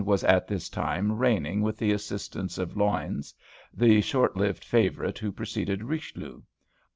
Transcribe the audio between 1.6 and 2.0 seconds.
with the